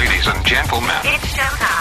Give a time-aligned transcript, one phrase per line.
[0.00, 0.96] ladies and gentlemen.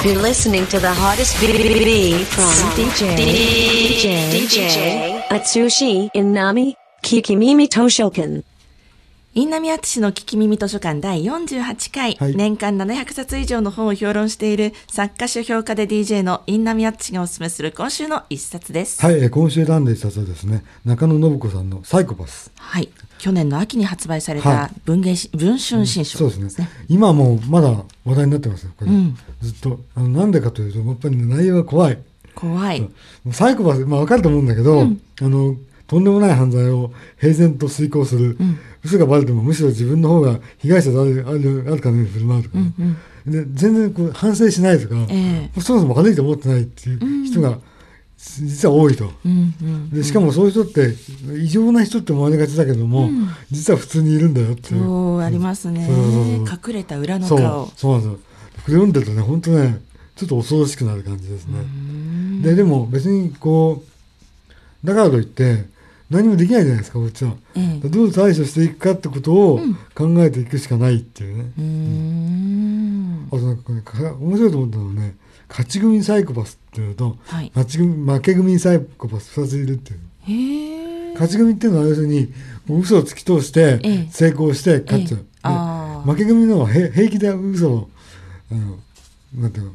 [0.04, 8.44] You're listening to the hottest BBB from DJ DJ DJ Atsushi Inami Kikimimi Toshokan.
[9.36, 19.00] インナミアツシの聞き耳図書館第48回、はい年間700冊以上の本を評論している作家書評家で DJ のインナミアツシがおすすめする今週の一冊です。
[19.00, 22.52] はい、えー今週選んで一冊はですね、中野信子さんのサイコパス。
[22.58, 22.90] はい。
[23.20, 26.68] 去年の秋に発売されたはい文芸し、文春新書そうですね。
[26.88, 27.70] 今もうまだ
[28.06, 28.92] 話題になってますよ、これ。
[28.92, 29.80] うんずっと。
[29.94, 32.00] あのなんでかというと、やっぱり、ね、内容が怖い。
[32.34, 32.90] 怖い。
[33.32, 35.56] サイコパス、まあわかると思うんだけど、あの、
[35.90, 38.38] とんでもない犯罪を平然と遂行する。
[38.84, 42.74] 嘘がバレてもむしろ自分の方が被害者であるあるあるかのように振る舞うとかね、
[43.26, 47.60] で全然こう反省しないとか、えそもそも悪いと思ってないっていう人が
[48.18, 49.12] 実は多いと。
[49.26, 49.90] うんうん。
[49.90, 50.94] でしかもそういう人って
[51.42, 53.10] 異常な人って思われがちだけども、
[53.50, 54.84] 実は普通にいるんだよっていう。
[54.84, 55.88] そう、ありますね。
[55.88, 57.72] 隠れた裏のそう顔。
[57.76, 58.20] そうなんですよ。
[58.20, 59.80] これ読んでるとね、本当ね、
[60.16, 61.60] ちょっと恐ろしくなる感じですね。
[62.44, 63.84] で、でも別にこ
[64.84, 65.66] う、だからといって、
[66.10, 67.36] 何もできないじゃないですか、こっちは。
[67.56, 69.60] ええどう対処していくかってことを
[69.96, 71.52] 考えていくしかないっていうね。
[71.58, 73.28] うーん。
[73.28, 75.16] あとなんかね、か面白いと思ったのはね、
[75.48, 77.52] 勝ち組サイコパスっていうのと、はい。
[77.56, 81.14] 勝ち組負け組サイコパス2ついるっていう。
[81.14, 82.34] 勝ち組っていうのは要するに、
[82.70, 86.10] 嘘を突き通してええ、成功して勝っちゃう。
[86.10, 87.90] 負け組のはへ平気で嘘を、
[88.52, 88.78] あの、
[89.36, 89.72] なんていうの、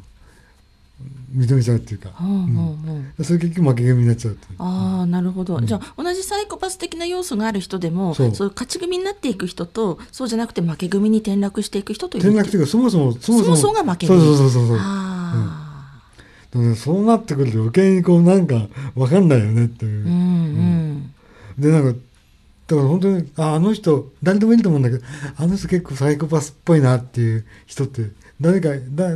[1.35, 3.25] 認めちゃうっていうか、うんうんうん。
[3.25, 4.37] それ結局負け組になっちゃう。
[4.57, 8.47] ああなるほど、じゃあ同じサイコパス的な要素がある人でもそそう。
[8.47, 14.19] ういう勝ち組になっていく人とそうじゃなくて負け組に転落していく人という転落っていうか、そもそも、そもそもそもが負け組。
[14.21, 14.77] そうそうそうそう。
[14.79, 16.01] あ
[16.51, 20.05] でもねそうなってくると余計にこうなんかわかんないよねっていう。
[20.05, 20.15] あ、うん。
[20.15, 21.13] うん。
[21.59, 21.99] で、なんか、
[22.67, 25.03] だから本当に、あ、あの人、誰でもいいと思うんだけど、
[25.37, 28.09] あの人結構サイコパスっぽいなっていう人って、
[28.41, 29.15] 誰か、だ、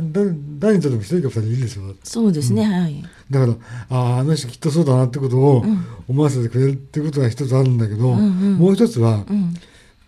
[0.58, 1.82] 誰にとっても一人か二人いるでしょ。
[2.04, 3.02] そうですね、はい。
[3.30, 3.52] だから、
[3.90, 5.64] ああ、あの人きっとそうだなってことを
[6.08, 8.54] 思わせてくれるってことが一つあるんだけど、んうん。
[8.54, 9.54] もう一つは、うん。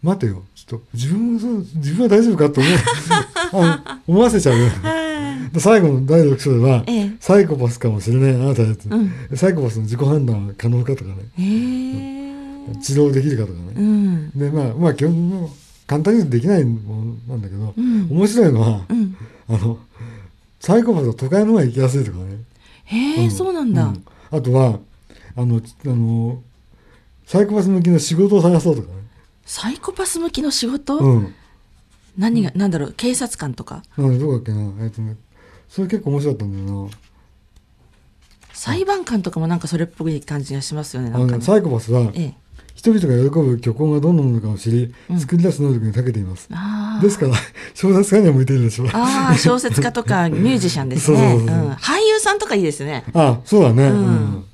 [0.02, 3.80] 待てよ、ちょっと自分もそう、自分は大丈夫かと思う。
[4.08, 4.68] 思わせちゃうよ。
[5.52, 7.12] で最後の第6章では、ええ。
[7.20, 9.12] サイコパスかもしれないあなたやつ、うん。
[9.36, 11.81] サイコパスの自己判断は可能かとかね、へえ
[12.82, 13.72] 治療できるかとかね。
[13.76, 15.50] うんで、まあ、まあ、基本、もう
[15.86, 19.16] 簡単にできないものなんだけど、うん面白いのは、うん
[19.48, 19.78] あの、
[20.60, 22.38] サイコパスは都会の方が行きやすいとかね。
[22.84, 24.78] へえ、そうなんだ、うんあとは、
[25.36, 26.42] あの、あの、
[27.26, 28.94] サイコパス向きの仕事を探そうとかね。
[29.44, 31.34] サイコパス向きの仕事、うん。
[32.16, 33.82] 何がなんだろう警察官とか？
[33.96, 34.84] などうだっけな。
[34.84, 35.16] えっとね、
[35.68, 36.90] それ結構面白かったんだよな。
[38.52, 42.34] 裁判官とかもなんかそれっぽい感じがしますよねねサイコパスは、ええ
[42.74, 46.48] 人々が喜ぶ虚構がどんなものかを知り、作り出す能力に長けています。
[46.52, 47.34] あーですから、
[47.74, 48.88] 小説家には向いているでしょう。
[48.92, 51.16] ああ、小説家とか ミュージシャンですね。
[51.16, 53.04] そうそうそううん俳優さんとかいいですね。
[53.14, 53.88] あ、そうだね。
[53.88, 54.44] んうん。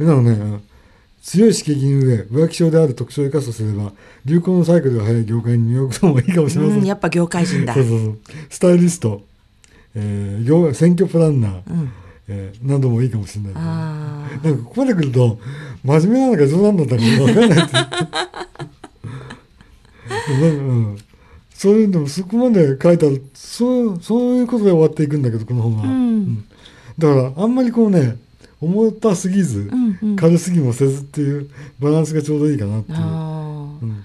[0.00, 0.60] えなのね、うん
[1.20, 3.92] 強い刺激に上、浮気症である特徴を生かすとすれば、
[4.24, 6.78] 流行のサイクルが早い業界に身を置くのもいいかもしれません。
[6.78, 7.74] うん、やっぱ業界人だ。
[7.74, 8.18] そうそうそう。
[8.48, 9.20] スタイリスト、
[9.94, 11.92] えー業選挙プランナー、ん
[12.28, 13.58] えーなどもいいかもしれないけ
[14.48, 15.38] なんかここまで来ると、
[15.82, 17.76] 真面目なのか冗談だったのか分かんないって。
[20.32, 20.98] い うん。
[21.54, 25.84] そういうのもそこまで書いてある、そう、そういうことで終わっていくんだけど、この本は。
[25.86, 26.44] ん。
[26.98, 28.16] だから、あんまりこうね、
[28.60, 30.16] 重たすぎず、んうん。
[30.16, 31.48] 軽すぎもせずっていう
[31.80, 32.98] バランスがちょうどいいかなっていう。
[33.00, 34.04] あうん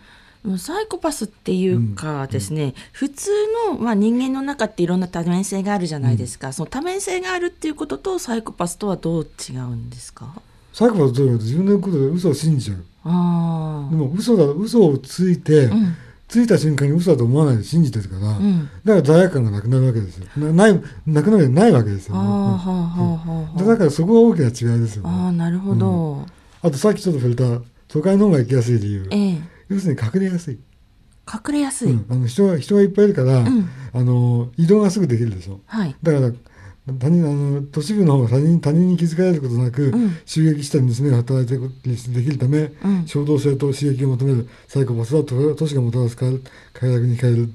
[0.52, 3.30] ーサイコパスっていうかですね、普通
[3.70, 10.34] の、まあ、人間の中っていろんな多面性があるじゃないですか、その多面性があるっていうこととサイコパスとはどう違うんですか？
[10.74, 12.84] サイコパスどういうこと自分のことで嘘を信じちゃう。
[13.06, 15.96] あでも嘘だ、嘘をついて、ん
[16.28, 20.26] ついた瞬間に嘘だと思わないで信じてるから、んだから罪悪感がなくなるわけですよ。
[20.38, 22.22] なない、なくなるないわけですよ、ね。
[22.22, 25.28] だからそこが大きな違いですよ、あ。
[25.28, 25.32] あ。
[25.32, 26.26] なるほど。
[26.64, 29.08] あとさっきちょっと触れた、都会の方が行きやすい理由。
[29.12, 29.42] ええ、
[29.74, 30.60] 要するに隠れやすい。
[31.32, 31.92] 隠れやすい。
[31.92, 35.62] うん、あの人が人がいっぱいいるから、んあの移動がすぐできるでしょ。
[35.66, 35.96] はい。
[36.04, 36.32] だから
[37.00, 46.40] 他人あの都市部の方が他人他人に気づかれることなく、ん襲撃したり盗みを働いてできるため、うん衝動性と刺激を求めるサイコパスは都都市がもたらす快
[46.74, 47.50] 快楽に変える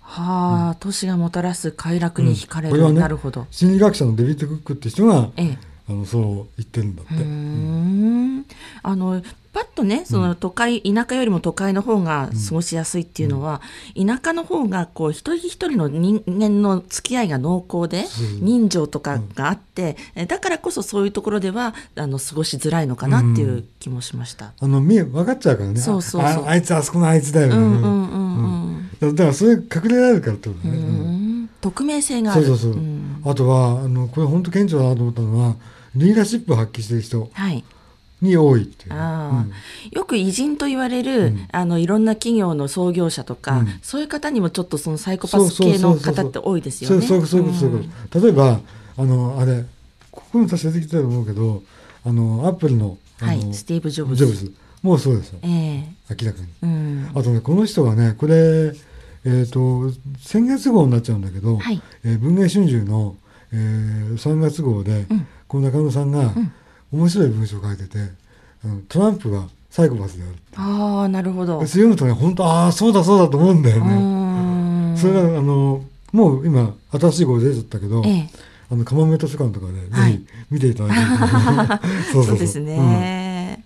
[0.00, 2.72] はあ、都市がもたらす快楽に惹かれる。
[2.72, 3.46] これはねなるほど。
[3.50, 5.58] 心理学者のデビッド・クックって人が、ええ。
[5.88, 6.24] あのそう
[6.56, 7.14] 言ってるんだって。
[7.14, 8.46] うーん
[8.82, 9.22] あの
[9.52, 13.60] パッとねその都会、田舎よりも都会の方が過ごしやすいっていうのは、
[13.94, 18.06] 田舎の方がこう一人一人の人間の付き合いが濃厚で、
[18.40, 24.52] 人情とかがあって、えだからこそそういうところではあの過ごしづらいのかなっていう気もしました。
[24.58, 25.78] あの見え分かっちゃうからね。
[25.78, 26.44] そうそうそう。
[26.44, 28.90] あああいつあそこのあいつだよね、うんうんうんうん。
[29.00, 29.60] だだからそれ隠
[29.90, 31.42] れられるからってことね、ううん。
[31.42, 31.50] ん。
[31.60, 32.44] 匿名性がある。
[32.46, 32.82] そうそうそう。
[32.82, 33.22] ん。
[33.24, 35.56] あとは、あの、これ本当顕著だなと思ったのは、
[35.94, 37.28] リーダーシップを発揮してる人。
[37.32, 37.64] はい。
[38.22, 38.94] に多いっていう。
[39.90, 43.68] よく偉人と言われる、あのいろんな企業の創業者とか、うん。
[43.82, 47.06] そういう方にもちょっとそのサイコパス系の方って多いですよね。
[47.06, 47.84] そうそうそう
[48.22, 48.60] 例えば
[48.96, 49.64] あのあれ
[50.10, 51.62] ここにも確か出てきたと思うけど
[52.04, 53.54] あのアップルのはい。
[53.54, 54.26] スティーブ・ジョブズ。
[54.26, 54.54] ジョブズ。
[54.82, 55.38] もうそうですよ。
[55.42, 56.14] ええ。
[56.20, 56.48] 明らかに。
[56.62, 57.10] うん。
[57.14, 58.72] あとねこの人はねこれ
[59.24, 61.80] えっ、と先月号になっちゃうんだけど、はい。
[62.04, 63.16] えー文藝春秋の、
[63.52, 65.26] えー3月号で、うん。
[65.46, 66.52] この中野さんが、ん
[66.92, 67.98] 面白い文章を書いてて
[68.88, 70.34] トランプはサイコパスである。
[70.56, 71.56] ああ、なるほど。
[71.56, 78.28] それ読むとね本当ああそうだそうだと思うんだようね、それがあのもう今新しい号出ちゃったけど、ええ。
[78.70, 80.12] あの、釜め図書館とかで、はい。
[80.12, 81.88] ぜひ見ていただいて。
[82.12, 83.64] そうそうですね。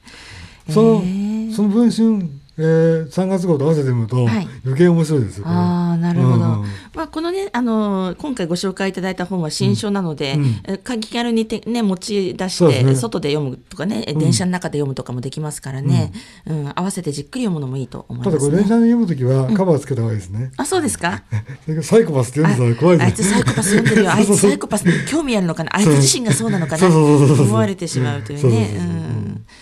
[0.69, 0.75] うん。
[0.75, 2.29] その、ええその文春、
[2.59, 5.47] えー、3月号と合わせて読むと、はい余計面白いですよ。
[5.47, 6.35] ああ、なるほど。
[6.35, 16.13] うんうんまあ、このね、あの今回ご紹介いただいた本は新書なので、うん気軽にて、ね、持ち出して、ね外で読むとかね、電車の中で読むとかもできますからね、
[16.47, 18.69] うん合わせてじっくり読むのもいいと思いただこれ、ますね。
[18.69, 20.51] 電車で読むときは、カバーつけた方がいいですね。
[20.57, 21.23] あ、そうですか？
[21.83, 24.13] サイコパスって読んでたら怖いああいつサイコパス読んでるよ。
[24.13, 25.77] あいつサイコパスに興味あるのかな？
[25.77, 26.87] あいつ自身がそうなのかな？
[26.89, 29.16] 思われてしまうというそうそうね。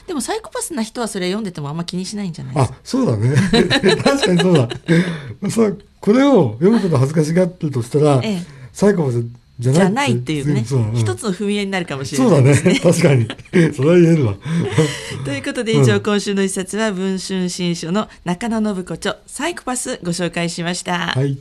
[0.07, 3.35] そうそううんでもサイコパスな人はそれ読んでてもあんま気にしないんじゃないですあか。、そうだね。
[4.05, 4.69] 確かにそうだ。
[5.51, 9.25] そうこれを読むこと恥ずかしがってるとしたら、ええサイコパス
[9.61, 12.43] じゃないじゃないっていうね、そううん一つの踏み絵になるかもしれそうだね。
[12.43, 12.81] ないですね。
[12.81, 13.29] 確かに。
[13.73, 14.35] それは言えるわ。
[15.25, 21.13] ということで以上、今週の一冊は文春新書の中野信子著サイコパスご紹介しました。
[21.15, 21.39] はい。